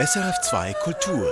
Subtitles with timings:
[0.00, 1.28] SRF2 Kultur.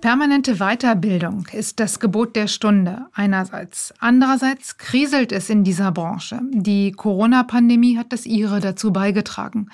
[0.00, 3.92] Permanente Weiterbildung ist das Gebot der Stunde einerseits.
[3.98, 6.42] Andererseits kriselt es in dieser Branche.
[6.52, 9.68] Die Corona-Pandemie hat das ihre dazu beigetragen.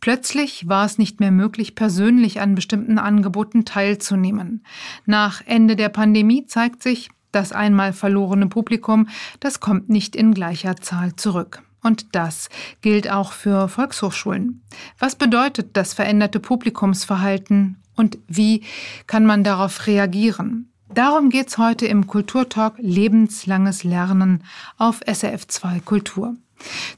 [0.00, 4.62] Plötzlich war es nicht mehr möglich, persönlich an bestimmten Angeboten teilzunehmen.
[5.06, 9.08] Nach Ende der Pandemie zeigt sich, das einmal verlorene Publikum,
[9.40, 11.62] das kommt nicht in gleicher Zahl zurück.
[11.82, 12.48] Und das
[12.80, 14.62] gilt auch für Volkshochschulen.
[14.98, 18.62] Was bedeutet das veränderte Publikumsverhalten und wie
[19.06, 20.70] kann man darauf reagieren?
[20.92, 24.44] Darum geht's heute im Kulturtalk Lebenslanges Lernen
[24.78, 26.36] auf SRF2 Kultur.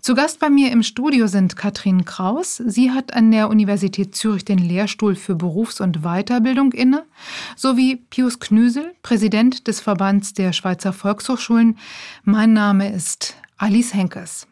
[0.01, 2.57] Zu Gast bei mir im Studio sind Katrin Kraus.
[2.57, 7.05] Sie hat an der Universität Zürich den Lehrstuhl für Berufs- und Weiterbildung inne,
[7.57, 11.79] sowie Pius Knüsel, Präsident des Verbands der Schweizer Volkshochschulen.
[12.25, 14.48] Mein Name ist Alice Henkes.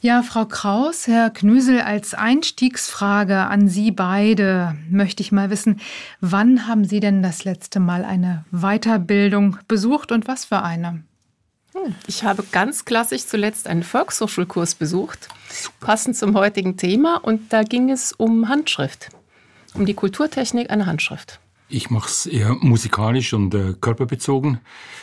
[0.00, 5.80] Ja, Frau Kraus, Herr Knüsel, als Einstiegsfrage an Sie beide möchte ich mal wissen,
[6.20, 11.02] wann haben Sie denn das letzte Mal eine Weiterbildung besucht und was für eine?
[11.72, 15.28] Hm, ich habe ganz klassisch zuletzt einen Volkshochschulkurs besucht,
[15.80, 19.08] passend zum heutigen Thema, und da ging es um Handschrift,
[19.74, 21.40] um die Kulturtechnik einer Handschrift.
[21.68, 24.60] Ich mache es eher musikalisch und äh, körperbezogen.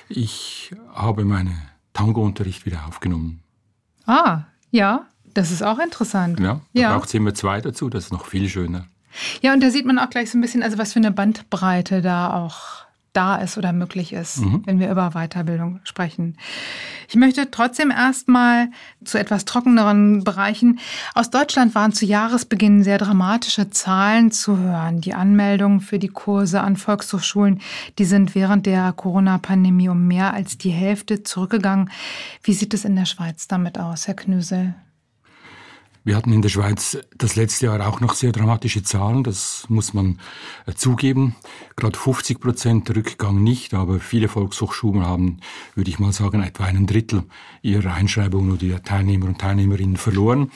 [0.07, 1.59] Ich habe meinen
[1.93, 3.41] Tango-Unterricht wieder aufgenommen.
[4.05, 6.39] Ah, ja, das ist auch interessant.
[6.39, 6.97] Ja, da ja.
[6.97, 8.85] braucht immer zwei dazu, das ist noch viel schöner.
[9.41, 12.01] Ja, und da sieht man auch gleich so ein bisschen, also was für eine Bandbreite
[12.01, 14.63] da auch da ist oder möglich ist, mhm.
[14.65, 16.37] wenn wir über Weiterbildung sprechen.
[17.09, 18.69] Ich möchte trotzdem erstmal
[19.03, 20.79] zu etwas trockeneren Bereichen.
[21.13, 25.01] Aus Deutschland waren zu Jahresbeginn sehr dramatische Zahlen zu hören.
[25.01, 27.59] Die Anmeldungen für die Kurse an Volkshochschulen,
[27.99, 31.89] die sind während der Corona-Pandemie um mehr als die Hälfte zurückgegangen.
[32.43, 34.73] Wie sieht es in der Schweiz damit aus, Herr Knüsel?
[36.03, 39.93] Wir hatten in der Schweiz das letzte Jahr auch noch sehr dramatische Zahlen, das muss
[39.93, 40.19] man
[40.65, 41.35] äh, zugeben.
[41.75, 45.37] Gerade 50 Prozent Rückgang nicht, aber viele Volkshochschulen haben,
[45.75, 47.23] würde ich mal sagen, etwa einen Drittel
[47.61, 50.51] ihrer Einschreibungen oder ihrer Teilnehmer und Teilnehmerinnen verloren.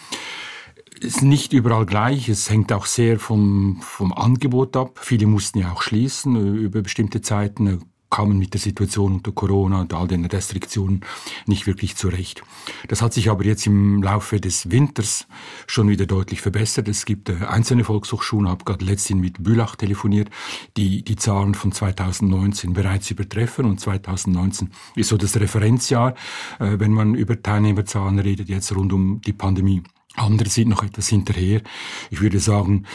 [1.00, 5.00] Ist nicht überall gleich, es hängt auch sehr vom, vom Angebot ab.
[5.00, 9.82] Viele mussten ja auch schließen äh, über bestimmte Zeiten kamen mit der Situation unter Corona
[9.82, 11.02] und all den Restriktionen
[11.46, 12.44] nicht wirklich zurecht.
[12.88, 15.28] Das hat sich aber jetzt im Laufe des Winters
[15.68, 16.88] schon wieder deutlich verbessert.
[16.88, 20.30] Es gibt äh, einzelne Volkshochschulen, habe gerade letztens mit Bülach telefoniert,
[20.78, 26.16] die die Zahlen von 2019 bereits übertreffen und 2019 ist so das Referenzjahr,
[26.60, 29.84] äh, wenn man über Teilnehmerzahlen redet, jetzt rund um die Pandemie.
[30.16, 31.62] Andere sind noch etwas hinterher.
[32.10, 32.86] Ich würde sagen,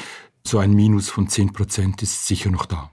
[0.47, 2.91] so ein Minus von 10 Prozent ist sicher noch da.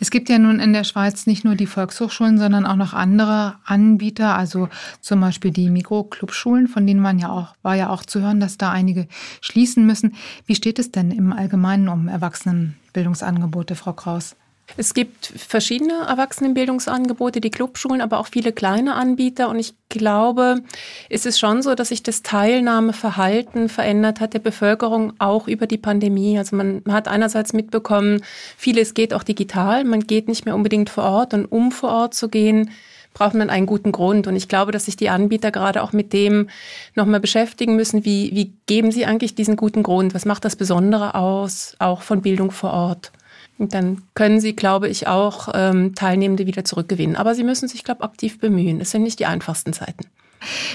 [0.00, 3.56] Es gibt ja nun in der Schweiz nicht nur die Volkshochschulen, sondern auch noch andere
[3.64, 4.68] Anbieter, also
[5.00, 8.58] zum Beispiel die Mikroclubschulen, von denen man ja auch, war ja auch zu hören, dass
[8.58, 9.08] da einige
[9.40, 10.14] schließen müssen.
[10.46, 14.36] Wie steht es denn im Allgemeinen um Erwachsenenbildungsangebote, Frau Kraus?
[14.76, 19.48] Es gibt verschiedene Erwachsenenbildungsangebote, die Clubschulen, aber auch viele kleine Anbieter.
[19.48, 20.62] Und ich glaube,
[21.08, 25.78] es ist schon so, dass sich das Teilnahmeverhalten verändert hat der Bevölkerung auch über die
[25.78, 26.38] Pandemie.
[26.38, 28.22] Also man hat einerseits mitbekommen,
[28.56, 29.84] vieles geht auch digital.
[29.84, 31.34] Man geht nicht mehr unbedingt vor Ort.
[31.34, 32.70] Und um vor Ort zu gehen,
[33.14, 34.26] braucht man einen guten Grund.
[34.26, 36.48] Und ich glaube, dass sich die Anbieter gerade auch mit dem
[36.94, 38.04] nochmal beschäftigen müssen.
[38.04, 40.14] Wie, wie geben sie eigentlich diesen guten Grund?
[40.14, 43.12] Was macht das Besondere aus, auch von Bildung vor Ort?
[43.58, 47.16] Dann können sie, glaube ich, auch ähm, Teilnehmende wieder zurückgewinnen.
[47.16, 48.80] Aber sie müssen sich, glaube ich, aktiv bemühen.
[48.80, 50.06] Es sind nicht die einfachsten Zeiten.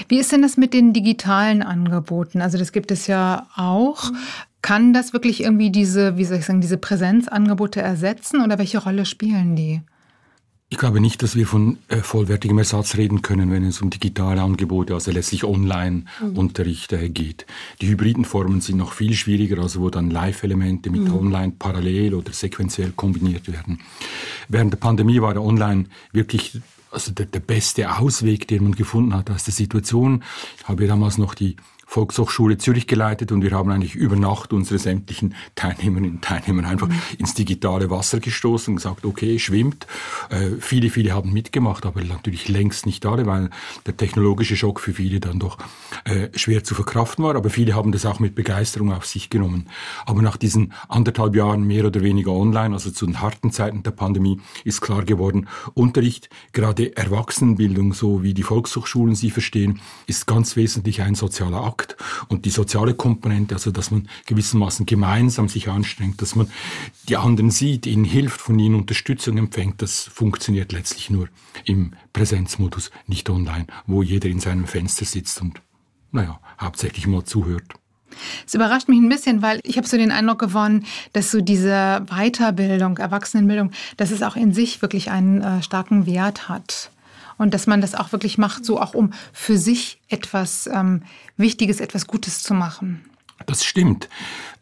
[0.08, 2.42] Wie ist denn das mit den digitalen Angeboten?
[2.42, 4.10] Also das gibt es ja auch.
[4.60, 9.06] Kann das wirklich irgendwie diese, wie soll ich sagen, diese Präsenzangebote ersetzen oder welche Rolle
[9.06, 9.80] spielen die?
[10.74, 14.42] Ich glaube nicht, dass wir von äh, vollwertigem Ersatz reden können, wenn es um digitale
[14.42, 17.46] Angebote, also letztlich Online-Unterricht äh, geht.
[17.80, 21.14] Die hybriden Formen sind noch viel schwieriger, also wo dann Live-Elemente mit mhm.
[21.14, 23.78] Online parallel oder sequenziell kombiniert werden.
[24.48, 26.60] Während der Pandemie war der Online wirklich
[26.90, 30.24] also der, der beste Ausweg, den man gefunden hat aus der Situation.
[30.58, 31.54] Ich habe damals noch die
[31.86, 36.88] Volkshochschule Zürich geleitet und wir haben eigentlich über Nacht unsere sämtlichen Teilnehmerinnen und Teilnehmer einfach
[36.88, 37.00] mhm.
[37.18, 39.86] ins digitale Wasser gestoßen und gesagt, okay, schwimmt.
[40.30, 43.50] Äh, viele, viele haben mitgemacht, aber natürlich längst nicht alle, weil
[43.86, 45.58] der technologische Schock für viele dann doch
[46.04, 47.36] äh, schwer zu verkraften war.
[47.36, 49.68] Aber viele haben das auch mit Begeisterung auf sich genommen.
[50.06, 53.92] Aber nach diesen anderthalb Jahren mehr oder weniger online, also zu den harten Zeiten der
[53.92, 60.56] Pandemie, ist klar geworden, Unterricht, gerade Erwachsenenbildung, so wie die Volkshochschulen sie verstehen, ist ganz
[60.56, 61.96] wesentlich ein sozialer Kontakt
[62.28, 66.48] und die soziale Komponente, also dass man gewissermaßen gemeinsam sich anstrengt, dass man
[67.08, 71.28] die anderen sieht, ihnen hilft, von ihnen Unterstützung empfängt, das funktioniert letztlich nur
[71.64, 75.60] im Präsenzmodus, nicht online, wo jeder in seinem Fenster sitzt und
[76.12, 77.74] naja, hauptsächlich mal zuhört.
[78.46, 82.06] Es überrascht mich ein bisschen, weil ich habe so den Eindruck gewonnen, dass so diese
[82.08, 86.92] Weiterbildung, Erwachsenenbildung, dass es auch in sich wirklich einen äh, starken Wert hat.
[87.36, 91.02] Und dass man das auch wirklich macht, so auch um für sich etwas ähm,
[91.36, 93.04] Wichtiges, etwas Gutes zu machen.
[93.46, 94.08] Das stimmt.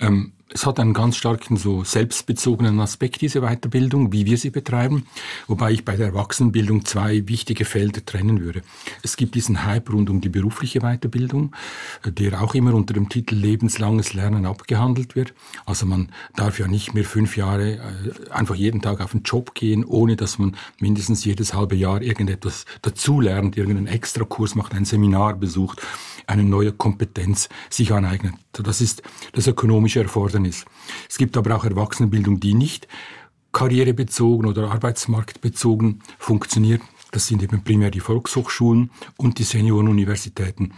[0.01, 5.07] Ähm, es hat einen ganz starken so selbstbezogenen Aspekt, diese Weiterbildung, wie wir sie betreiben,
[5.47, 8.63] wobei ich bei der Erwachsenenbildung zwei wichtige Felder trennen würde.
[9.03, 11.55] Es gibt diesen Hype rund um die berufliche Weiterbildung,
[12.05, 15.35] der auch immer unter dem Titel lebenslanges Lernen abgehandelt wird.
[15.65, 19.55] Also man darf ja nicht mehr fünf Jahre äh, einfach jeden Tag auf den Job
[19.55, 25.35] gehen, ohne dass man mindestens jedes halbe Jahr irgendetwas dazulernt, irgendeinen Extrakurs macht, ein Seminar
[25.35, 25.81] besucht,
[26.27, 28.35] eine neue Kompetenz sich aneignet.
[28.53, 29.03] Das ist
[29.33, 30.42] das ökonomische Erfordernis.
[30.47, 32.89] Es gibt aber auch Erwachsenenbildung, die nicht
[33.53, 36.83] karrierebezogen oder arbeitsmarktbezogen funktioniert.
[37.11, 40.73] Das sind eben primär die Volkshochschulen und die Seniorenuniversitäten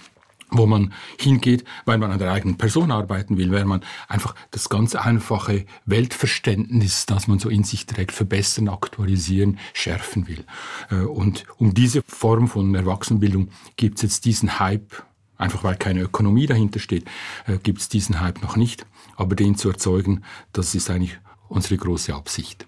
[0.57, 4.69] wo man hingeht, weil man an der eigenen Person arbeiten will, weil man einfach das
[4.69, 10.45] ganz einfache Weltverständnis, das man so in sich trägt, verbessern, aktualisieren, schärfen will.
[10.91, 15.03] Äh, und um diese Form von Erwachsenenbildung gibt es jetzt diesen Hype
[15.37, 17.07] Einfach weil keine Ökonomie dahinter steht,
[17.47, 18.87] äh, gibt es diesen Hype noch nicht.
[19.17, 21.19] Aber den zu erzeugen, das ist eigentlich
[21.49, 22.67] unsere große Absicht.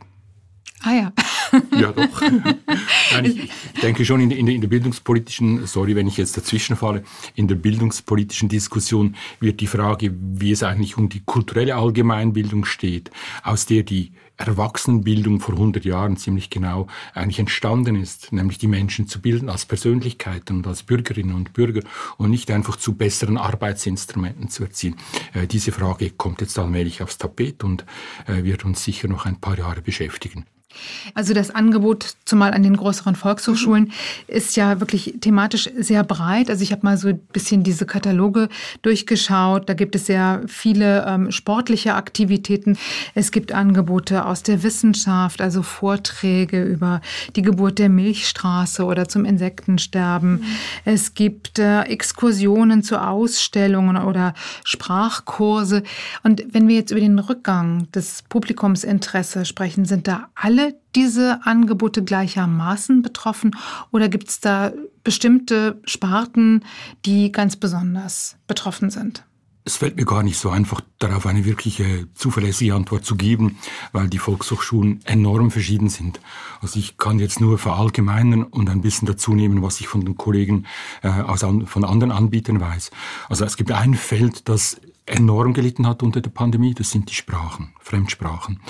[0.82, 1.12] Ah ja.
[1.78, 2.20] ja, doch.
[2.20, 3.50] Nein, ich,
[3.82, 7.02] denke schon in, in, in, der bildungspolitischen, sorry, wenn ich jetzt dazwischen falle,
[7.34, 13.10] in der bildungspolitischen Diskussion wird die Frage, wie es eigentlich um die kulturelle Allgemeinbildung steht,
[13.42, 19.08] aus der die Erwachsenenbildung vor 100 Jahren ziemlich genau eigentlich entstanden ist, nämlich die Menschen
[19.08, 21.82] zu bilden als Persönlichkeiten und als Bürgerinnen und Bürger
[22.18, 24.96] und nicht einfach zu besseren Arbeitsinstrumenten zu erziehen.
[25.32, 27.84] Äh, diese Frage kommt jetzt allmählich aufs Tapet und
[28.26, 30.44] äh, wird uns sicher noch ein paar Jahre beschäftigen.
[31.14, 33.90] Also das Angebot, zumal an den größeren Volkshochschulen, mhm.
[34.26, 36.50] ist ja wirklich thematisch sehr breit.
[36.50, 38.48] Also ich habe mal so ein bisschen diese Kataloge
[38.82, 39.68] durchgeschaut.
[39.68, 42.76] Da gibt es sehr viele ähm, sportliche Aktivitäten.
[43.14, 47.00] Es gibt Angebote aus der Wissenschaft, also Vorträge über
[47.36, 50.32] die Geburt der Milchstraße oder zum Insektensterben.
[50.32, 50.44] Mhm.
[50.84, 54.34] Es gibt äh, Exkursionen zu Ausstellungen oder
[54.64, 55.82] Sprachkurse.
[56.22, 60.55] Und wenn wir jetzt über den Rückgang des Publikumsinteresse sprechen, sind da alle
[60.94, 63.56] diese Angebote gleichermaßen betroffen
[63.90, 64.72] oder gibt es da
[65.04, 66.64] bestimmte Sparten,
[67.04, 69.24] die ganz besonders betroffen sind?
[69.68, 73.58] Es fällt mir gar nicht so einfach, darauf eine wirkliche zuverlässige Antwort zu geben,
[73.90, 76.20] weil die Volkshochschulen enorm verschieden sind.
[76.60, 80.16] Also ich kann jetzt nur verallgemeinern und ein bisschen dazu nehmen, was ich von den
[80.16, 80.66] Kollegen
[81.02, 82.92] äh, aus, von anderen Anbietern weiß.
[83.28, 87.14] Also es gibt ein Feld, das enorm gelitten hat unter der Pandemie, das sind die
[87.14, 88.60] Sprachen, Fremdsprachen.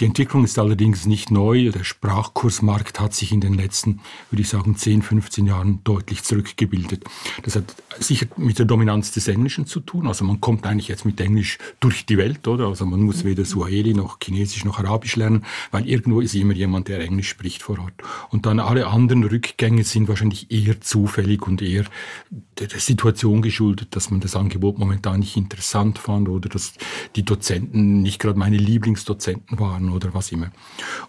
[0.00, 1.72] Die Entwicklung ist allerdings nicht neu.
[1.72, 4.00] Der Sprachkursmarkt hat sich in den letzten,
[4.30, 7.04] würde ich sagen, 10, 15 Jahren deutlich zurückgebildet.
[7.42, 10.06] Das hat sicher mit der Dominanz des Englischen zu tun.
[10.06, 12.68] Also man kommt eigentlich jetzt mit Englisch durch die Welt, oder?
[12.68, 16.86] Also man muss weder Suaheli noch Chinesisch noch Arabisch lernen, weil irgendwo ist immer jemand,
[16.86, 17.94] der Englisch spricht vor Ort.
[18.30, 21.86] Und dann alle anderen Rückgänge sind wahrscheinlich eher zufällig und eher
[22.30, 26.74] der Situation geschuldet, dass man das Angebot momentan nicht interessant fand oder dass
[27.16, 30.50] die Dozenten nicht gerade meine Lieblingsdozenten waren oder was immer.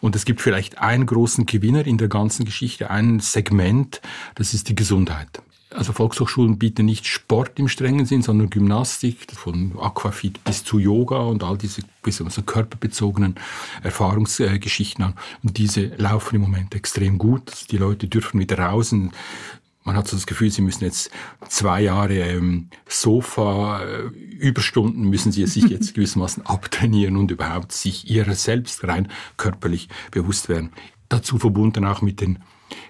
[0.01, 4.01] Und es gibt vielleicht einen großen Gewinner in der ganzen Geschichte, ein Segment,
[4.35, 5.41] das ist die Gesundheit.
[5.71, 11.19] Also Volkshochschulen bieten nicht Sport im strengen Sinn, sondern Gymnastik, von Aquafit bis zu Yoga
[11.19, 13.35] und all diese also körperbezogenen
[13.83, 15.13] Erfahrungsgeschichten an.
[15.43, 17.69] Und diese laufen im Moment extrem gut.
[17.69, 18.93] Die Leute dürfen wieder raus
[19.83, 21.09] man hat so das Gefühl, sie müssen jetzt
[21.47, 24.01] zwei Jahre ähm, Sofa, äh,
[24.39, 29.07] Überstunden müssen sie sich jetzt gewissermaßen abtrainieren und überhaupt sich ihrer selbst rein
[29.37, 30.71] körperlich bewusst werden.
[31.07, 32.39] Dazu verbunden auch mit den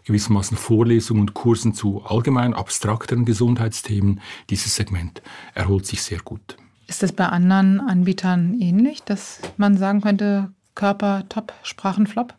[0.05, 4.19] gewissermaßen Vorlesungen und Kursen zu allgemein abstrakteren Gesundheitsthemen.
[4.49, 5.21] Dieses Segment
[5.53, 6.57] erholt sich sehr gut.
[6.87, 12.33] Ist das bei anderen Anbietern ähnlich, dass man sagen könnte, Körper top, Sprachen flop?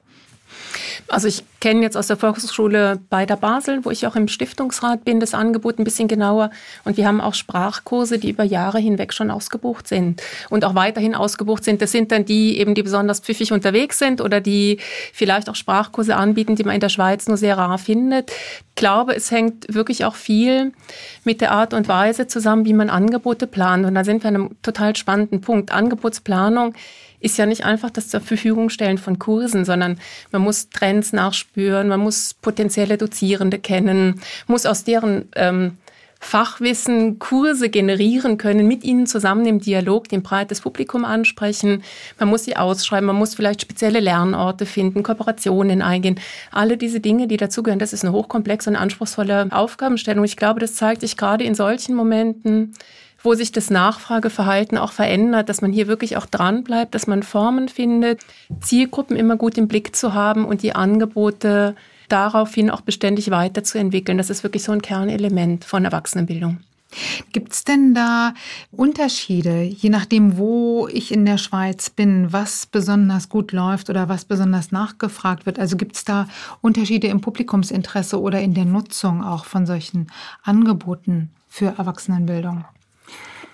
[1.08, 5.04] Also ich kenne jetzt aus der Volkshochschule bei der Basel, wo ich auch im Stiftungsrat
[5.04, 6.50] bin, das Angebot ein bisschen genauer.
[6.84, 11.14] Und wir haben auch Sprachkurse, die über Jahre hinweg schon ausgebucht sind und auch weiterhin
[11.14, 11.82] ausgebucht sind.
[11.82, 14.78] Das sind dann die eben, die besonders pfiffig unterwegs sind oder die
[15.12, 18.30] vielleicht auch Sprachkurse anbieten, die man in der Schweiz nur sehr rar findet.
[18.30, 20.72] Ich glaube, es hängt wirklich auch viel
[21.24, 23.84] mit der Art und Weise zusammen, wie man Angebote plant.
[23.84, 25.72] Und da sind wir an einem total spannenden Punkt.
[25.72, 26.74] Angebotsplanung
[27.20, 29.98] ist ja nicht einfach das zur Verfügung stellen von Kursen, sondern
[30.32, 35.76] man muss Trends nachspüren, man muss potenzielle Dozierende kennen, muss aus deren ähm,
[36.22, 41.82] Fachwissen, Kurse generieren können, mit ihnen zusammen im Dialog den breites Publikum ansprechen.
[42.18, 46.20] Man muss sie ausschreiben, man muss vielleicht spezielle Lernorte finden, Kooperationen eingehen.
[46.52, 50.24] Alle diese Dinge, die dazugehören, das ist eine hochkomplexe und anspruchsvolle Aufgabenstellung.
[50.24, 52.74] Ich glaube, das zeigt sich gerade in solchen Momenten,
[53.22, 57.22] wo sich das Nachfrageverhalten auch verändert, dass man hier wirklich auch dran bleibt, dass man
[57.22, 58.20] Formen findet,
[58.60, 61.74] Zielgruppen immer gut im Blick zu haben und die Angebote
[62.08, 64.18] daraufhin auch beständig weiterzuentwickeln.
[64.18, 66.58] Das ist wirklich so ein Kernelement von Erwachsenenbildung.
[67.32, 68.34] Gibt es denn da
[68.72, 74.24] Unterschiede, je nachdem, wo ich in der Schweiz bin, was besonders gut läuft oder was
[74.24, 75.60] besonders nachgefragt wird?
[75.60, 76.26] Also gibt es da
[76.60, 80.08] Unterschiede im Publikumsinteresse oder in der Nutzung auch von solchen
[80.42, 82.64] Angeboten für Erwachsenenbildung?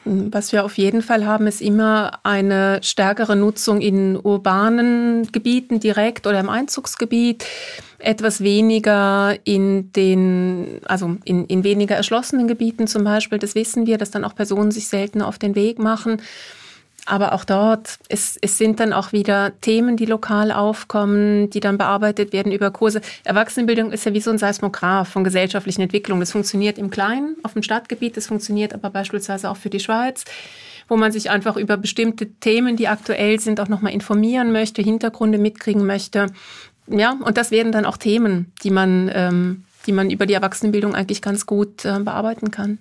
[0.08, 6.28] Was wir auf jeden Fall haben, ist immer eine stärkere Nutzung in urbanen Gebieten direkt
[6.28, 7.44] oder im Einzugsgebiet,
[7.98, 13.40] etwas weniger in den, also in, in weniger erschlossenen Gebieten zum Beispiel.
[13.40, 16.22] Das wissen wir, dass dann auch Personen sich seltener auf den Weg machen.
[17.06, 21.78] Aber auch dort, es, es sind dann auch wieder Themen, die lokal aufkommen, die dann
[21.78, 23.00] bearbeitet werden über Kurse.
[23.22, 26.20] Erwachsenenbildung ist ja wie so ein Seismograph von gesellschaftlichen Entwicklungen.
[26.20, 30.24] Das funktioniert im Kleinen, auf dem Stadtgebiet, das funktioniert aber beispielsweise auch für die Schweiz
[30.88, 35.38] wo man sich einfach über bestimmte Themen, die aktuell sind, auch nochmal informieren möchte, Hintergründe
[35.38, 36.26] mitkriegen möchte.
[36.86, 40.94] Ja, und das werden dann auch Themen, die man, ähm, die man über die Erwachsenenbildung
[40.94, 42.78] eigentlich ganz gut äh, bearbeiten kann.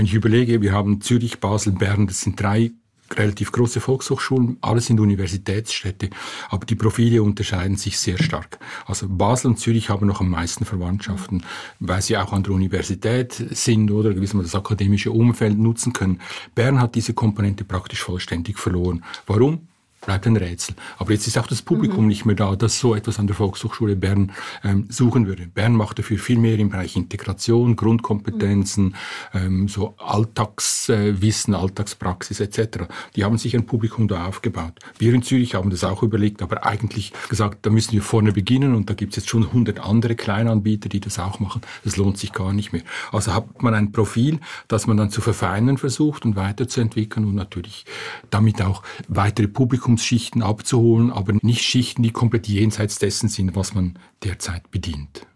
[0.00, 2.70] Wenn ich überlege, wir haben Zürich, Basel, Bern, das sind drei
[3.12, 6.08] relativ große Volkshochschulen, alles sind Universitätsstädte,
[6.48, 8.58] aber die Profile unterscheiden sich sehr stark.
[8.86, 11.44] Also Basel und Zürich haben noch am meisten Verwandtschaften,
[11.80, 16.22] weil sie auch an der Universität sind oder gewissermaßen das akademische Umfeld nutzen können.
[16.54, 19.04] Bern hat diese Komponente praktisch vollständig verloren.
[19.26, 19.68] Warum?
[20.00, 20.74] Bleibt ein Rätsel.
[20.98, 22.08] Aber jetzt ist auch das Publikum mhm.
[22.08, 24.32] nicht mehr da, das so etwas an der Volkshochschule Bern
[24.64, 25.46] ähm, suchen würde.
[25.46, 28.94] Bern macht dafür viel mehr im Bereich Integration, Grundkompetenzen, mhm.
[29.34, 32.84] ähm, so Alltagswissen, Alltagspraxis etc.
[33.16, 34.78] Die haben sich ein Publikum da aufgebaut.
[34.98, 38.74] Wir in Zürich haben das auch überlegt, aber eigentlich gesagt, da müssen wir vorne beginnen
[38.74, 41.60] und da gibt es jetzt schon 100 andere Kleinanbieter, die das auch machen.
[41.84, 42.82] Das lohnt sich gar nicht mehr.
[43.12, 47.84] Also hat man ein Profil, das man dann zu verfeinern versucht und weiterzuentwickeln und natürlich
[48.30, 53.74] damit auch weitere Publikum Publikumsschichten abzuholen, aber nicht Schichten, die komplett jenseits dessen sind, was
[53.74, 55.26] man derzeit bedient.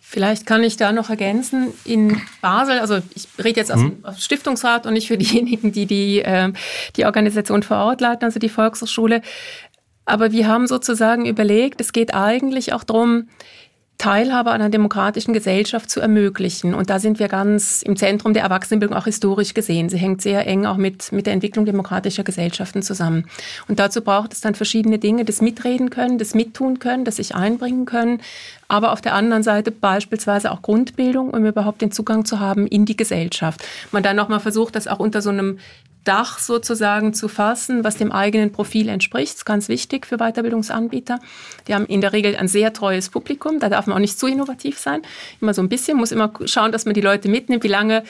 [0.00, 4.14] Vielleicht kann ich da noch ergänzen, in Basel, also ich rede jetzt aus dem hm?
[4.16, 6.52] Stiftungsrat und nicht für diejenigen, die die, äh,
[6.96, 9.22] die Organisation vor Ort leiten, also die Volkshochschule.
[10.06, 13.28] Aber wir haben sozusagen überlegt, es geht eigentlich auch darum,
[13.98, 16.74] Teilhabe an einer demokratischen Gesellschaft zu ermöglichen.
[16.74, 19.88] Und da sind wir ganz im Zentrum der Erwachsenenbildung auch historisch gesehen.
[19.88, 23.26] Sie hängt sehr eng auch mit, mit der Entwicklung demokratischer Gesellschaften zusammen.
[23.68, 27.34] Und dazu braucht es dann verschiedene Dinge, das Mitreden können, das Mittun können, das sich
[27.34, 28.20] einbringen können,
[28.68, 32.84] aber auf der anderen Seite beispielsweise auch Grundbildung, um überhaupt den Zugang zu haben in
[32.86, 33.62] die Gesellschaft.
[33.92, 35.58] Man dann nochmal versucht, das auch unter so einem
[36.04, 39.32] Dach sozusagen zu fassen, was dem eigenen Profil entspricht.
[39.32, 41.18] Das ist ganz wichtig für Weiterbildungsanbieter.
[41.66, 43.58] Die haben in der Regel ein sehr treues Publikum.
[43.58, 45.02] Da darf man auch nicht zu innovativ sein.
[45.40, 48.04] Immer so ein bisschen, muss immer schauen, dass man die Leute mitnimmt, wie lange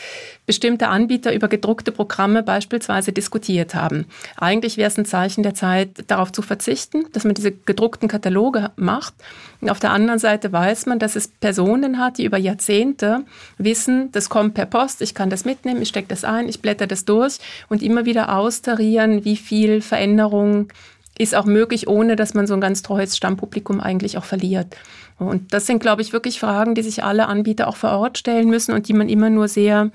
[0.47, 4.07] bestimmte Anbieter über gedruckte Programme beispielsweise diskutiert haben.
[4.37, 8.73] Eigentlich wäre es ein Zeichen der Zeit, darauf zu verzichten, dass man diese gedruckten Kataloge
[8.77, 9.15] macht.
[9.61, 13.25] Und auf der anderen Seite weiß man, dass es Personen hat, die über Jahrzehnte
[13.59, 16.87] wissen, das kommt per Post, ich kann das mitnehmen, ich stecke das ein, ich blätter
[16.87, 20.69] das durch und immer wieder austarieren, wie viel Veränderung
[21.17, 24.77] ist auch möglich, ohne dass man so ein ganz treues Stammpublikum eigentlich auch verliert.
[25.19, 28.49] Und das sind, glaube ich, wirklich Fragen, die sich alle Anbieter auch vor Ort stellen
[28.49, 29.91] müssen und die man immer nur sehr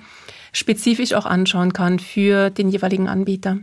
[0.54, 3.60] spezifisch auch anschauen kann für den jeweiligen Anbieter.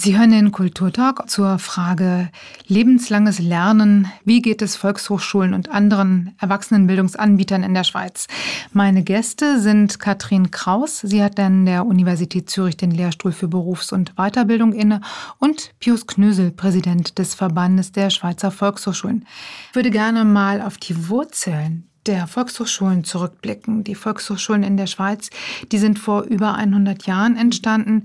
[0.00, 2.30] Sie hören den Kulturtalk zur Frage
[2.68, 4.06] lebenslanges Lernen.
[4.24, 8.28] Wie geht es Volkshochschulen und anderen Erwachsenenbildungsanbietern in der Schweiz?
[8.72, 11.00] Meine Gäste sind Katrin Kraus.
[11.00, 15.00] Sie hat an der Universität Zürich den Lehrstuhl für Berufs- und Weiterbildung inne
[15.40, 19.26] und Pius Knösel, Präsident des Verbandes der Schweizer Volkshochschulen.
[19.70, 23.82] Ich würde gerne mal auf die Wurzeln der Volkshochschulen zurückblicken.
[23.82, 25.30] Die Volkshochschulen in der Schweiz,
[25.72, 28.04] die sind vor über 100 Jahren entstanden.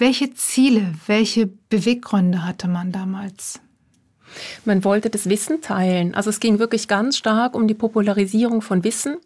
[0.00, 3.60] Welche Ziele, welche Beweggründe hatte man damals?
[4.64, 6.14] Man wollte das Wissen teilen.
[6.14, 9.18] Also es ging wirklich ganz stark um die Popularisierung von Wissen,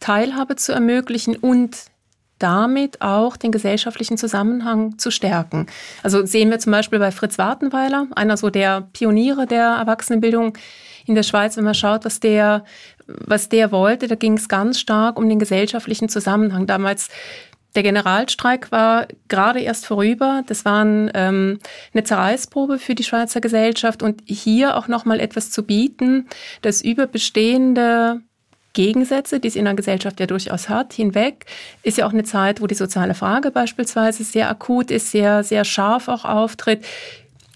[0.00, 1.76] Teilhabe zu ermöglichen und
[2.38, 5.66] damit auch den gesellschaftlichen Zusammenhang zu stärken.
[6.02, 10.56] Also sehen wir zum Beispiel bei Fritz Wartenweiler, einer so der Pioniere der Erwachsenenbildung
[11.04, 12.64] in der Schweiz, wenn man schaut, was der,
[13.06, 16.66] was der wollte, da ging es ganz stark um den gesellschaftlichen Zusammenhang.
[16.66, 17.08] Damals
[17.78, 20.42] der Generalstreik war gerade erst vorüber.
[20.48, 21.60] Das war ähm,
[21.94, 26.26] eine Zerreißprobe für die Schweizer Gesellschaft und hier auch noch mal etwas zu bieten,
[26.62, 28.20] das über bestehende
[28.72, 31.46] Gegensätze, die es in der Gesellschaft ja durchaus hat, hinweg.
[31.84, 35.64] Ist ja auch eine Zeit, wo die soziale Frage beispielsweise sehr akut ist, sehr, sehr
[35.64, 36.84] scharf auch auftritt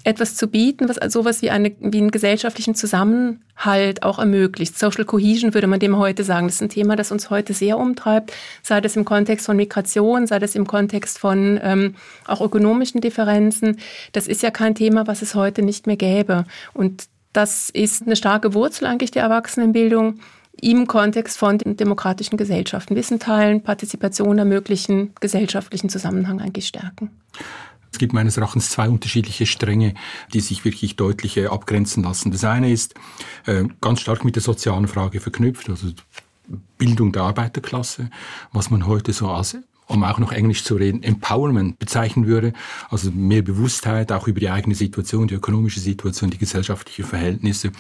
[0.05, 4.79] etwas zu bieten, was also sowas wie, eine, wie einen gesellschaftlichen Zusammenhalt auch ermöglicht.
[4.79, 6.47] Social Cohesion würde man dem heute sagen.
[6.47, 8.33] Das ist ein Thema, das uns heute sehr umtreibt,
[8.63, 11.95] sei das im Kontext von Migration, sei das im Kontext von ähm,
[12.27, 13.79] auch ökonomischen Differenzen.
[14.13, 16.47] Das ist ja kein Thema, was es heute nicht mehr gäbe.
[16.75, 20.21] Und das ist eine starke Wurzel eigentlich der Erwachsenenbildung
[20.61, 22.95] im Kontext von demokratischen Gesellschaften.
[22.95, 27.11] Wissen teilen, Partizipation ermöglichen, gesellschaftlichen Zusammenhang eigentlich stärken.
[27.93, 29.95] Es gibt meines Erachtens zwei unterschiedliche Stränge,
[30.33, 32.33] die sich wirklich deutlich abgrenzen lassen.
[32.33, 32.95] Das eine ist
[33.47, 35.89] äh, ganz stark mit der sozialen Frage verknüpft, also
[36.79, 38.11] Bildung der Arbeiterklasse,
[38.53, 39.57] was man heute so als
[39.93, 42.55] um auch noch Englisch zu reden, Empowerment bezeichnen würde.
[42.89, 47.73] Also mehr Bewusstheit auch über die eigene Situation, die ökonomische Situation, die gesellschaftlichen Verhältnisse,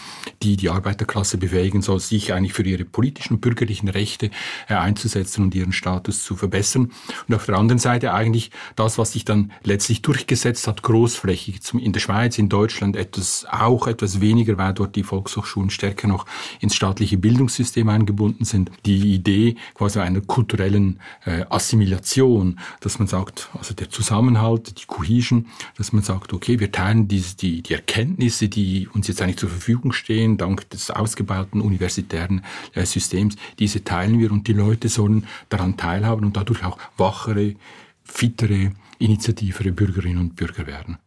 [0.42, 4.30] die die Arbeiterklasse befähigen soll, sich eigentlich für ihre politischen und bürgerlichen Rechte
[4.68, 6.90] äh, einzusetzen und ihren Status zu verbessern.
[7.28, 11.92] Und auf der anderen Seite eigentlich das, was sich dann letztlich durchgesetzt hat, großflächig, in
[11.92, 16.26] der Schweiz, in Deutschland etwas, auch etwas weniger, weil dort die Volkshochschulen stärker noch
[16.60, 18.70] ins staatliche Bildungssystem eingebunden sind.
[18.84, 24.86] Die Idee quasi einer kulturellen äh, Assimilation Integration, dass man sagt, also der Zusammenhalt, die
[24.86, 29.38] Cohesion, dass man sagt, okay, wir teilen die, die, die Erkenntnisse, die uns jetzt eigentlich
[29.38, 32.44] zur Verfügung stehen, dank des ausgebauten universitären
[32.74, 37.54] äh, Systems, diese teilen wir und die Leute sollen daran teilhaben und dadurch auch wachere,
[38.02, 40.98] fittere, initiativere Bürgerinnen und Bürger werden.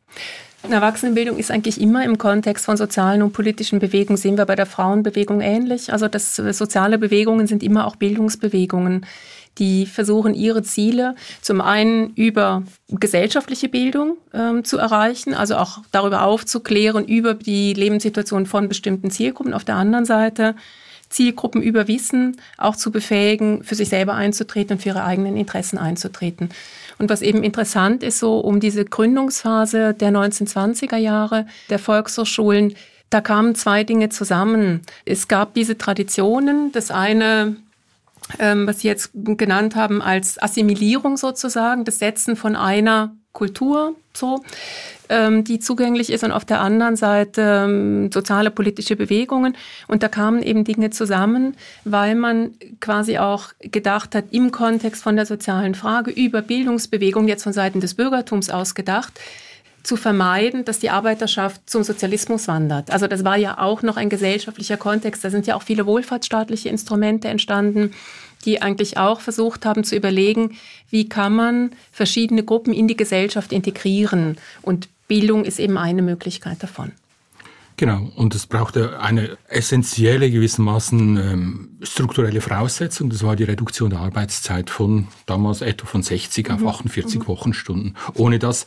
[0.74, 4.66] Erwachsenenbildung ist eigentlich immer im Kontext von sozialen und politischen Bewegungen, sehen wir bei der
[4.66, 5.92] Frauenbewegung ähnlich.
[5.92, 9.06] Also das, äh, soziale Bewegungen sind immer auch Bildungsbewegungen
[9.58, 16.24] die versuchen ihre Ziele zum einen über gesellschaftliche Bildung ähm, zu erreichen, also auch darüber
[16.24, 19.54] aufzuklären, über die Lebenssituation von bestimmten Zielgruppen.
[19.54, 20.56] Auf der anderen Seite
[21.10, 25.78] Zielgruppen über Wissen auch zu befähigen, für sich selber einzutreten und für ihre eigenen Interessen
[25.78, 26.50] einzutreten.
[26.98, 32.76] Und was eben interessant ist, so um diese Gründungsphase der 1920er Jahre der Volkshochschulen,
[33.10, 34.82] da kamen zwei Dinge zusammen.
[35.06, 36.72] Es gab diese Traditionen.
[36.72, 37.56] Das eine
[38.40, 44.44] ähm, was Sie jetzt genannt haben, als Assimilierung sozusagen, das Setzen von einer Kultur, so,
[45.10, 49.55] ähm, die zugänglich ist und auf der anderen Seite ähm, soziale politische Bewegungen.
[49.88, 55.18] Und da kamen eben Dinge zusammen, weil man quasi auch gedacht hat, im Kontext von
[55.18, 59.14] der sozialen Frage über Bildungsbewegung, jetzt von Seiten des Bürgertums ausgedacht,
[59.86, 62.92] zu vermeiden, dass die Arbeiterschaft zum Sozialismus wandert.
[62.92, 65.24] Also das war ja auch noch ein gesellschaftlicher Kontext.
[65.24, 67.94] Da sind ja auch viele wohlfahrtsstaatliche Instrumente entstanden,
[68.46, 70.58] die eigentlich auch versucht haben zu überlegen,
[70.90, 74.38] wie kann man verschiedene Gruppen in die Gesellschaft integrieren.
[74.62, 76.92] Und Bildung ist eben eine Möglichkeit davon.
[77.77, 83.09] Genau, und es brauchte eine essentielle gewissermaßen ähm, strukturelle Voraussetzung.
[83.09, 87.27] Das war die Reduktion der Arbeitszeit von damals etwa von 60 auf 48 mhm.
[87.27, 87.98] Wochenstunden.
[88.14, 88.66] Ohne das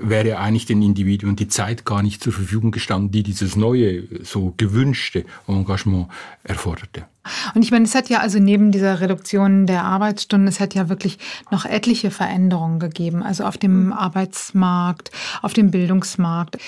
[0.00, 4.54] wäre eigentlich den Individuen die Zeit gar nicht zur Verfügung gestanden, die dieses neue, so
[4.56, 6.08] gewünschte Engagement
[6.44, 7.06] erforderte.
[7.54, 10.88] Und ich meine, es hat ja also neben dieser Reduktion der Arbeitsstunden, es hat ja
[10.88, 11.18] wirklich
[11.50, 13.92] noch etliche Veränderungen gegeben, also auf dem mhm.
[13.92, 15.10] Arbeitsmarkt,
[15.40, 16.58] auf dem Bildungsmarkt.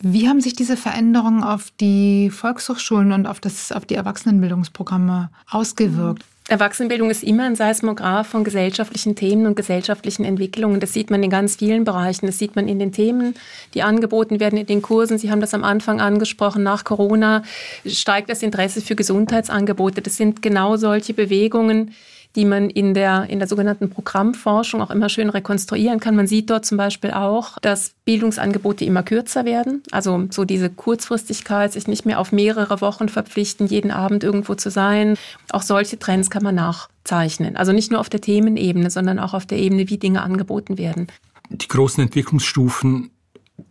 [0.00, 6.24] Wie haben sich diese Veränderungen auf die Volkshochschulen und auf, das, auf die Erwachsenenbildungsprogramme ausgewirkt?
[6.48, 10.80] Erwachsenenbildung ist immer ein Seismograph von gesellschaftlichen Themen und gesellschaftlichen Entwicklungen.
[10.80, 12.24] Das sieht man in ganz vielen Bereichen.
[12.24, 13.34] Das sieht man in den Themen,
[13.74, 15.18] die angeboten werden in den Kursen.
[15.18, 16.62] Sie haben das am Anfang angesprochen.
[16.62, 17.42] Nach Corona
[17.84, 20.00] steigt das Interesse für Gesundheitsangebote.
[20.00, 21.92] Das sind genau solche Bewegungen,
[22.38, 26.14] die man in der, in der sogenannten Programmforschung auch immer schön rekonstruieren kann.
[26.14, 29.82] Man sieht dort zum Beispiel auch, dass Bildungsangebote immer kürzer werden.
[29.90, 34.70] Also so diese Kurzfristigkeit, sich nicht mehr auf mehrere Wochen verpflichten, jeden Abend irgendwo zu
[34.70, 35.16] sein.
[35.50, 37.56] Auch solche Trends kann man nachzeichnen.
[37.56, 41.08] Also nicht nur auf der Themenebene, sondern auch auf der Ebene, wie Dinge angeboten werden.
[41.50, 43.10] Die großen Entwicklungsstufen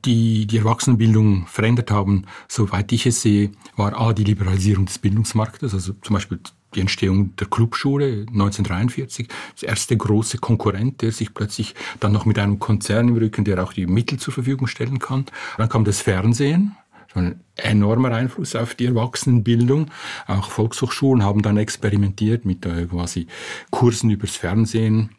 [0.04, 5.74] die die Erwachsenenbildung verändert haben, soweit ich es sehe, war A, die Liberalisierung des Bildungsmarktes,
[5.74, 6.42] also zum Beispiel
[6.76, 12.40] die Entstehung der Clubschule 1943, das erste große Konkurrent, der sich plötzlich dann noch mit
[12.40, 15.26] einem Konzern im Rücken, der auch die Mittel zur Verfügung stellen kann.
[15.58, 16.76] Dann kam das Fernsehen,
[17.18, 19.90] ein enormer Einfluss auf die Erwachsenenbildung.
[20.28, 23.28] Auch Volkshochschulen haben dann experimentiert mit äh, quasi
[23.72, 25.10] Kursen übers Fernsehen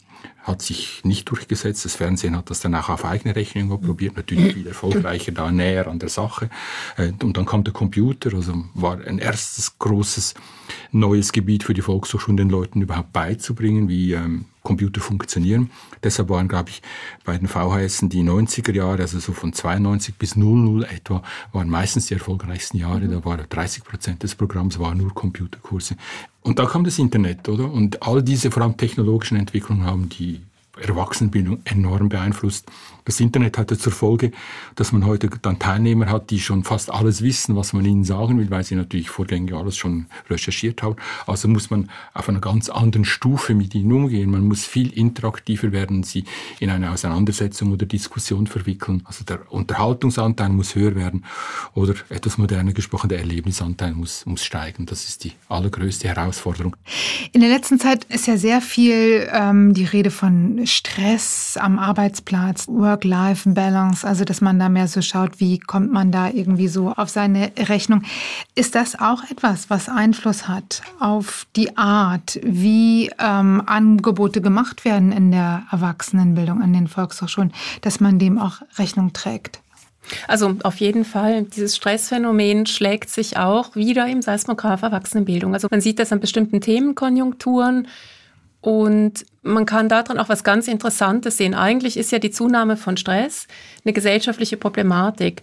[0.43, 1.85] hat sich nicht durchgesetzt.
[1.85, 5.87] Das Fernsehen hat das dann auch auf eigene Rechnung probiert, natürlich viel erfolgreicher, da näher
[5.87, 6.49] an der Sache.
[6.97, 10.35] Äh, und dann kam der Computer, also war ein erstes großes
[10.91, 15.71] neues Gebiet für die Volkshochschulen, den Leuten überhaupt beizubringen, wie ähm, Computer funktionieren.
[16.03, 16.83] Deshalb waren, glaube ich,
[17.25, 22.07] bei den VHS die 90er Jahre, also so von 92 bis 00 etwa, waren meistens
[22.07, 23.01] die erfolgreichsten Jahre.
[23.01, 23.13] Mhm.
[23.13, 25.97] Da war 30 Prozent des Programms waren nur Computerkurse.
[26.43, 27.73] Und da kam das Internet, oder?
[27.73, 30.43] Und all diese vor allem technologischen Entwicklungen haben die
[30.81, 32.67] Erwachsenenbildung enorm beeinflusst.
[33.09, 34.33] Das Internet hatte zur Folge,
[34.75, 38.39] dass man heute dann Teilnehmer hat, die schon fast alles wissen, was man ihnen sagen
[38.39, 40.97] will, weil sie natürlich vorgängig alles schon recherchiert haben.
[41.27, 44.31] Also muss man auf einer ganz anderen Stufe mit ihnen umgehen.
[44.31, 46.25] Man muss viel interaktiver werden, sie
[46.61, 49.01] in eine Auseinandersetzung oder Diskussion verwickeln.
[49.07, 51.25] Also der Unterhaltungsanteil muss höher werden
[51.73, 54.85] oder etwas moderner gesprochen, der Erlebnisanteil muss, muss steigen.
[54.85, 56.77] Das ist die allergrößte Herausforderung.
[57.33, 62.69] In der letzten Zeit ist ja sehr viel ähm, die Rede von Stress am Arbeitsplatz,
[62.69, 67.09] Work-Life-Balance, also dass man da mehr so schaut, wie kommt man da irgendwie so auf
[67.09, 68.03] seine Rechnung.
[68.55, 75.13] Ist das auch etwas, was Einfluss hat auf die Art, wie ähm, Angebote gemacht werden
[75.13, 79.61] in der Erwachsenenbildung an den Volkshochschulen, dass man dem auch Rechnung trägt?
[80.27, 85.55] Also auf jeden Fall, dieses Stressphänomen schlägt sich auch wieder im Seismograph Erwachsenenbildung.
[85.55, 87.89] Also man sieht das an bestimmten Themenkonjunkturen.
[88.61, 91.55] Und man kann daran auch was ganz Interessantes sehen.
[91.55, 93.47] Eigentlich ist ja die Zunahme von Stress
[93.85, 95.43] eine gesellschaftliche Problematik,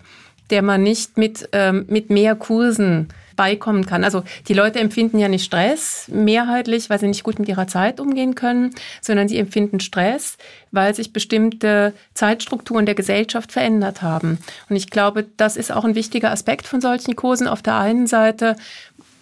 [0.50, 4.04] der man nicht mit, ähm, mit mehr Kursen beikommen kann.
[4.04, 8.00] Also die Leute empfinden ja nicht Stress mehrheitlich, weil sie nicht gut mit ihrer Zeit
[8.00, 10.38] umgehen können, sondern sie empfinden Stress,
[10.72, 14.40] weil sich bestimmte Zeitstrukturen der Gesellschaft verändert haben.
[14.70, 17.48] Und ich glaube, das ist auch ein wichtiger Aspekt von solchen Kursen.
[17.48, 18.56] Auf der einen Seite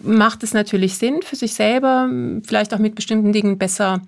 [0.04, 2.08] macht es natürlich Sinn für sich selber,
[2.44, 4.02] vielleicht auch mit bestimmten Dingen besser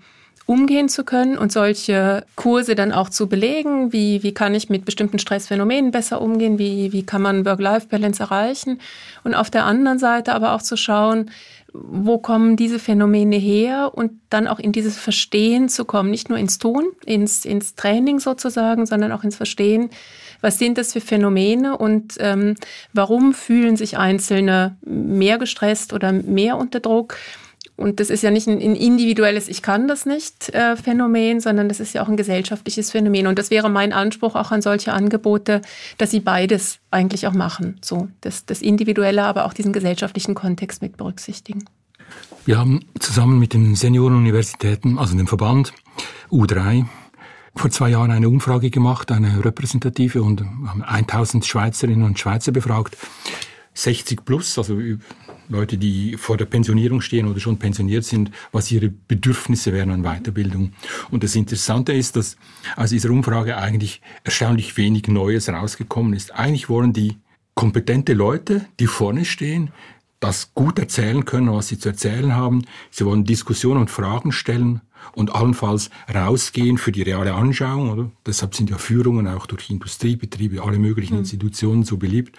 [0.46, 3.92] umgehen zu können und solche Kurse dann auch zu belegen.
[3.92, 6.58] Wie, wie kann ich mit bestimmten Stressphänomenen besser umgehen?
[6.58, 8.80] Wie, wie kann man Work-Life-Balance erreichen?
[9.24, 11.30] Und auf der anderen Seite aber auch zu schauen,
[11.72, 16.38] wo kommen diese Phänomene her und dann auch in dieses Verstehen zu kommen, nicht nur
[16.38, 19.90] ins Tun, ins, ins Training sozusagen, sondern auch ins Verstehen,
[20.40, 22.54] was sind das für Phänomene und ähm,
[22.92, 27.16] warum fühlen sich Einzelne mehr gestresst oder mehr unter Druck.
[27.76, 31.78] Und das ist ja nicht ein individuelles Ich kann das nicht äh, Phänomen, sondern das
[31.78, 33.26] ist ja auch ein gesellschaftliches Phänomen.
[33.26, 35.60] Und das wäre mein Anspruch auch an solche Angebote,
[35.98, 37.78] dass sie beides eigentlich auch machen.
[37.82, 41.64] So, das, das Individuelle, aber auch diesen gesellschaftlichen Kontext mit berücksichtigen.
[42.46, 45.74] Wir haben zusammen mit den Seniorenuniversitäten, also dem Verband
[46.30, 46.86] U3,
[47.56, 52.96] vor zwei Jahren eine Umfrage gemacht, eine repräsentative, und haben 1000 Schweizerinnen und Schweizer befragt.
[53.74, 54.78] 60 plus, also
[55.48, 60.02] Leute, die vor der Pensionierung stehen oder schon pensioniert sind, was ihre Bedürfnisse wären an
[60.02, 60.72] Weiterbildung.
[61.10, 62.36] Und das Interessante ist, dass
[62.76, 66.34] aus dieser Umfrage eigentlich erstaunlich wenig Neues rausgekommen ist.
[66.34, 67.16] Eigentlich wollen die
[67.54, 69.70] kompetente Leute, die vorne stehen,
[70.20, 72.62] das gut erzählen können, was sie zu erzählen haben.
[72.90, 74.80] Sie wollen Diskussionen und Fragen stellen
[75.12, 77.90] und allenfalls rausgehen für die reale Anschauung.
[77.90, 78.10] Oder?
[78.24, 81.20] Deshalb sind ja Führungen auch durch Industriebetriebe, alle möglichen mhm.
[81.20, 82.36] Institutionen so beliebt.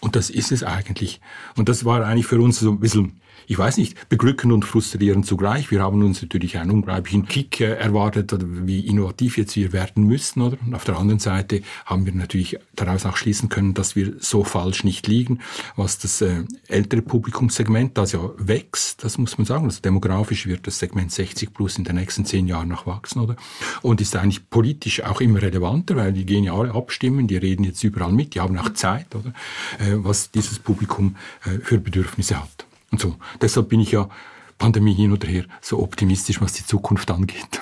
[0.00, 1.20] Und das ist es eigentlich.
[1.56, 5.26] Und das war eigentlich für uns so ein bisschen ich weiß nicht, beglückend und frustrierend
[5.26, 5.70] zugleich.
[5.70, 8.34] Wir haben uns natürlich einen unglaublichen Kick äh, erwartet,
[8.66, 10.42] wie innovativ jetzt wir werden müssen.
[10.42, 10.56] Oder?
[10.64, 14.44] Und auf der anderen Seite haben wir natürlich daraus auch schließen können, dass wir so
[14.44, 15.40] falsch nicht liegen,
[15.76, 19.64] was das äh, ältere Publikumssegment, das ja wächst, das muss man sagen.
[19.64, 23.36] Also demografisch wird das Segment 60 plus in den nächsten zehn Jahren noch wachsen, oder?
[23.82, 27.64] Und ist eigentlich politisch auch immer relevanter, weil die gehen ja alle abstimmen, die reden
[27.64, 29.30] jetzt überall mit, die haben auch Zeit, oder?
[29.78, 31.16] Äh, was dieses Publikum
[31.62, 32.63] für Bedürfnisse hat.
[32.94, 33.16] Und so.
[33.40, 34.08] Deshalb bin ich ja
[34.56, 37.60] Pandemie hin oder her so optimistisch, was die Zukunft angeht.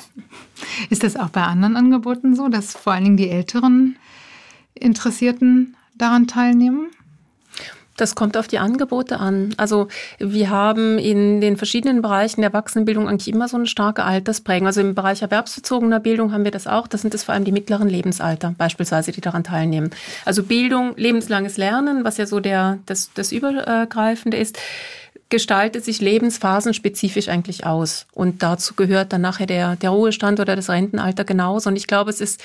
[0.91, 3.97] Ist das auch bei anderen Angeboten so, dass vor allen Dingen die älteren
[4.75, 6.91] Interessierten daran teilnehmen?
[7.97, 9.55] Das kommt auf die Angebote an.
[9.57, 14.67] Also wir haben in den verschiedenen Bereichen der Erwachsenenbildung eigentlich immer so eine starke Altersprägung.
[14.67, 16.89] Also im Bereich erwerbsbezogener Bildung haben wir das auch.
[16.89, 19.91] Das sind es vor allem die mittleren Lebensalter beispielsweise, die daran teilnehmen.
[20.27, 24.59] Also Bildung, lebenslanges Lernen, was ja so der, das, das Übergreifende ist
[25.33, 28.07] gestaltet sich lebensphasen-spezifisch eigentlich aus.
[28.13, 31.71] Und dazu gehört dann nachher der, der Ruhestand oder das Rentenalter genauso.
[31.71, 32.45] Und ich glaube, es ist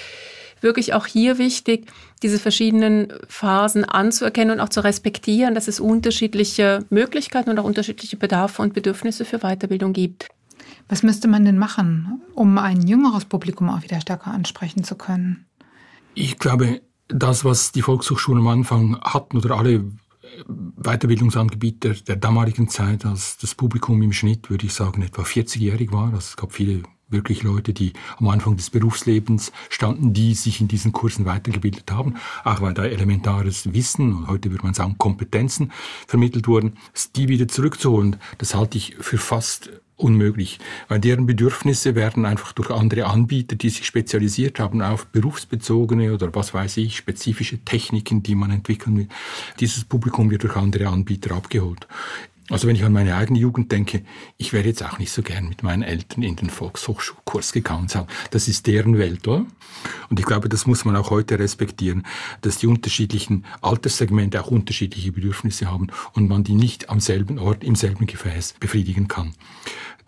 [0.61, 1.91] wirklich auch hier wichtig,
[2.23, 8.15] diese verschiedenen Phasen anzuerkennen und auch zu respektieren, dass es unterschiedliche Möglichkeiten und auch unterschiedliche
[8.15, 10.29] Bedarfe und Bedürfnisse für Weiterbildung gibt.
[10.87, 15.45] Was müsste man denn machen, um ein jüngeres Publikum auch wieder stärker ansprechen zu können?
[16.13, 19.83] Ich glaube, das, was die Volkshochschulen am Anfang hatten oder alle
[20.47, 25.91] Weiterbildungsangebot der, der damaligen Zeit, als das Publikum im Schnitt, würde ich sagen, etwa 40-jährig
[25.91, 26.05] war.
[26.05, 30.67] Also es gab viele wirklich Leute, die am Anfang des Berufslebens standen, die sich in
[30.67, 35.71] diesen Kursen weitergebildet haben, auch weil da elementares Wissen, heute würde man sagen Kompetenzen
[36.05, 36.77] vermittelt wurden,
[37.15, 42.69] die wieder zurückzuholen, das halte ich für fast unmöglich, weil deren Bedürfnisse werden einfach durch
[42.69, 48.35] andere Anbieter, die sich spezialisiert haben auf berufsbezogene oder was weiß ich, spezifische Techniken, die
[48.35, 49.07] man entwickeln will.
[49.59, 51.87] Dieses Publikum wird durch andere Anbieter abgeholt.
[52.49, 54.03] Also wenn ich an meine eigene Jugend denke,
[54.37, 57.87] ich wäre jetzt auch nicht so gern mit meinen Eltern in den Volkshochschulkurs gegangen.
[58.31, 59.45] Das ist deren Welt, oder?
[60.09, 62.05] Und ich glaube, das muss man auch heute respektieren,
[62.41, 67.65] dass die unterschiedlichen Alterssegmente auch unterschiedliche Bedürfnisse haben und man die nicht am selben Ort,
[67.65, 69.33] im selben Gefäß befriedigen kann.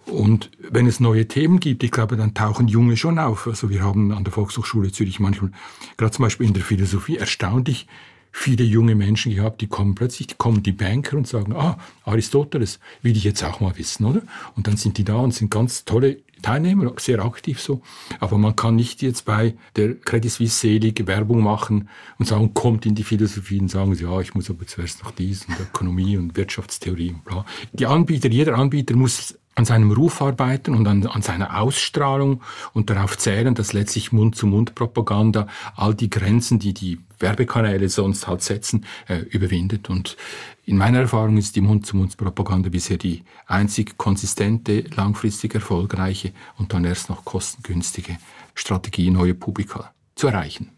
[0.05, 3.47] Und wenn es neue Themen gibt, ich glaube, dann tauchen Junge schon auf.
[3.47, 5.51] Also wir haben an der Volkshochschule Zürich manchmal,
[5.97, 7.85] gerade zum Beispiel in der Philosophie, erstaunlich
[8.31, 12.79] viele junge Menschen gehabt, die kommen plötzlich, die kommen die Banker und sagen, ah, Aristoteles,
[13.01, 14.21] will ich jetzt auch mal wissen, oder?
[14.55, 17.81] Und dann sind die da und sind ganz tolle Teilnehmer, sehr aktiv so.
[18.19, 22.85] Aber man kann nicht jetzt bei der Credit Suisse selig Werbung machen und sagen, kommt
[22.85, 26.37] in die Philosophie und sagen, ja, ich muss aber zuerst noch dies und Ökonomie und
[26.37, 27.45] Wirtschaftstheorie und bla.
[27.73, 32.41] Die Anbieter, jeder Anbieter muss an seinem Ruf arbeiten und an, an seiner Ausstrahlung
[32.73, 38.85] und darauf zählen, dass letztlich Mund-zu-Mund-Propaganda all die Grenzen, die die Werbekanäle sonst halt setzen,
[39.09, 39.89] äh, überwindet.
[39.89, 40.15] Und
[40.63, 47.09] in meiner Erfahrung ist die Mund-zu-Mund-Propaganda bisher die einzig konsistente, langfristig erfolgreiche und dann erst
[47.09, 48.17] noch kostengünstige
[48.55, 50.71] Strategie, neue Publika zu erreichen.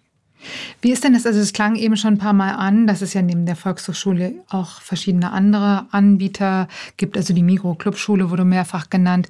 [0.82, 1.26] Wie ist denn das?
[1.26, 4.34] Also es klang eben schon ein paar Mal an, dass es ja neben der Volkshochschule
[4.50, 9.30] auch verschiedene andere Anbieter gibt, also die Mikro-Clubschule wurde mehrfach genannt.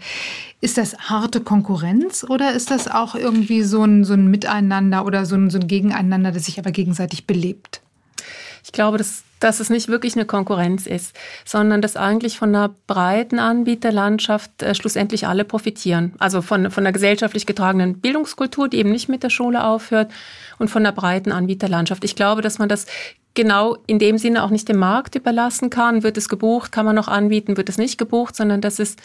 [0.62, 5.26] Ist das harte Konkurrenz oder ist das auch irgendwie so ein, so ein Miteinander oder
[5.26, 7.82] so ein, so ein Gegeneinander, das sich aber gegenseitig belebt?
[8.63, 12.74] Ich glaube, dass, dass es nicht wirklich eine Konkurrenz ist, sondern dass eigentlich von einer
[12.88, 16.13] breiten Anbieterlandschaft äh, schlussendlich alle profitieren.
[16.19, 20.12] Also von, von der gesellschaftlich getragenen Bildungskultur, die eben nicht mit der Schule aufhört
[20.60, 22.04] und von der breiten Anbieterlandschaft.
[22.04, 22.86] Ich glaube, dass man das
[23.34, 26.04] genau in dem Sinne auch nicht dem Markt überlassen kann.
[26.04, 28.95] Wird es gebucht, kann man noch anbieten, wird es nicht gebucht, sondern dass es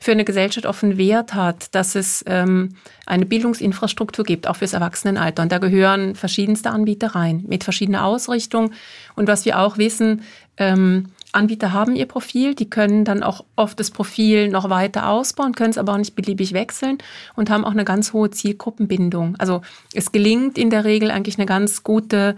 [0.00, 5.42] für eine Gesellschaft offen Wert hat, dass es ähm, eine Bildungsinfrastruktur gibt, auch fürs Erwachsenenalter.
[5.42, 8.72] Und da gehören verschiedenste Anbieter rein, mit verschiedener Ausrichtung.
[9.16, 10.22] Und was wir auch wissen,
[10.56, 15.54] ähm, Anbieter haben ihr Profil, die können dann auch oft das Profil noch weiter ausbauen,
[15.54, 16.98] können es aber auch nicht beliebig wechseln
[17.36, 19.36] und haben auch eine ganz hohe Zielgruppenbindung.
[19.38, 19.60] Also
[19.92, 22.36] es gelingt in der Regel eigentlich eine ganz gute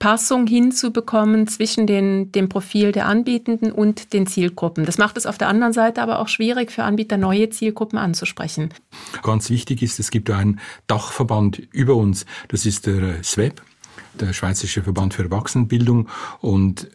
[0.00, 4.84] Passung hinzubekommen zwischen den, dem Profil der Anbietenden und den Zielgruppen.
[4.86, 8.70] Das macht es auf der anderen Seite aber auch schwierig für Anbieter, neue Zielgruppen anzusprechen.
[9.22, 10.58] Ganz wichtig ist, es gibt einen
[10.88, 12.24] Dachverband über uns.
[12.48, 13.60] Das ist der SWEB,
[14.14, 16.08] der Schweizerische Verband für Erwachsenenbildung.
[16.40, 16.88] Und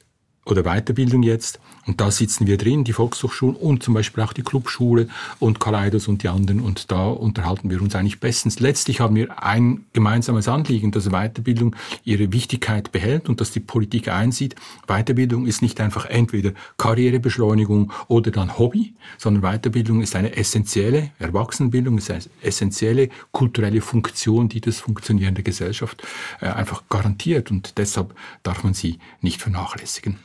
[0.45, 1.59] oder Weiterbildung jetzt.
[1.88, 5.08] Und da sitzen wir drin, die Volkshochschulen und zum Beispiel auch die Clubschule
[5.39, 6.60] und Kaleidos und die anderen.
[6.60, 8.60] Und da unterhalten wir uns eigentlich bestens.
[8.60, 14.08] Letztlich haben wir ein gemeinsames Anliegen, dass Weiterbildung ihre Wichtigkeit behält und dass die Politik
[14.08, 14.56] einsieht.
[14.88, 22.00] Weiterbildung ist nicht einfach entweder Karrierebeschleunigung oder dann Hobby, sondern Weiterbildung ist eine essentielle, Erwachsenenbildung
[22.00, 26.02] ist eine essentielle kulturelle Funktion, die das Funktionieren der Gesellschaft
[26.41, 27.52] äh, einfach garantiert.
[27.52, 30.17] Und deshalb darf man sie nicht vernachlässigen.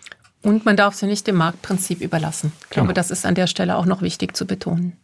[0.43, 2.53] Und man darf sie nicht dem Marktprinzip überlassen.
[2.63, 2.95] Ich glaube, genau.
[2.95, 4.95] das ist an der Stelle auch noch wichtig zu betonen.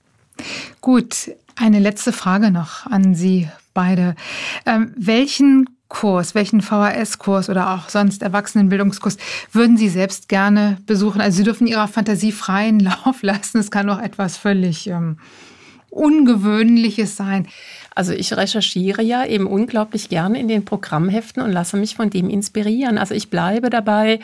[0.80, 4.14] Gut, eine letzte Frage noch an Sie beide.
[4.64, 9.18] Ähm, welchen Kurs, welchen VHS-Kurs oder auch sonst Erwachsenenbildungskurs
[9.52, 11.20] würden Sie selbst gerne besuchen?
[11.20, 13.58] Also Sie dürfen Ihrer Fantasie freien Lauf lassen.
[13.58, 15.18] Es kann auch etwas völlig ähm,
[15.90, 17.46] Ungewöhnliches sein.
[17.96, 22.28] Also ich recherchiere ja eben unglaublich gerne in den Programmheften und lasse mich von dem
[22.28, 22.98] inspirieren.
[22.98, 24.20] Also ich bleibe dabei.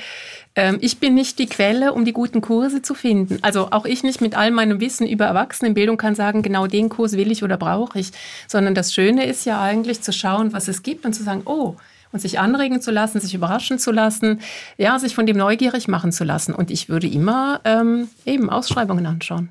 [0.54, 3.38] Ähm, ich bin nicht die Quelle, um die guten Kurse zu finden.
[3.40, 7.12] Also auch ich nicht mit all meinem Wissen über Erwachsenenbildung kann sagen, genau den Kurs
[7.14, 8.10] will ich oder brauche ich.
[8.46, 11.76] Sondern das Schöne ist ja eigentlich zu schauen, was es gibt und zu sagen, oh,
[12.12, 14.40] und sich anregen zu lassen, sich überraschen zu lassen,
[14.76, 16.54] ja, sich von dem neugierig machen zu lassen.
[16.54, 19.48] Und ich würde immer ähm, eben Ausschreibungen anschauen.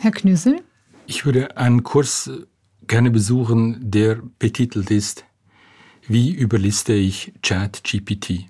[0.00, 0.56] Herr Knüssel?
[1.06, 2.30] Ich würde einen Kurs
[2.86, 5.24] gerne besuchen, der betitelt ist
[6.06, 8.46] Wie überliste ich Chat GPT?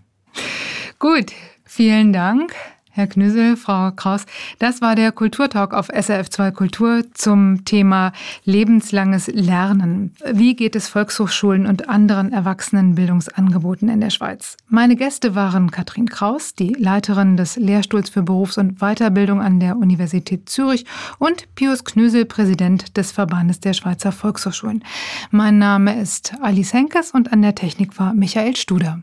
[0.98, 1.32] Gut,
[1.64, 2.52] vielen Dank.
[2.96, 4.24] Herr Knüssel, Frau Kraus.
[4.60, 8.12] Das war der Kulturtalk auf SRF2 Kultur zum Thema
[8.44, 10.14] lebenslanges Lernen.
[10.32, 14.56] Wie geht es Volkshochschulen und anderen Erwachsenenbildungsangeboten in der Schweiz?
[14.68, 19.76] Meine Gäste waren Katrin Kraus, die Leiterin des Lehrstuhls für Berufs- und Weiterbildung an der
[19.76, 20.86] Universität Zürich
[21.18, 24.84] und Pius Knüssel, Präsident des Verbandes der Schweizer Volkshochschulen.
[25.32, 29.02] Mein Name ist Alice Henkes und an der Technik war Michael Studer.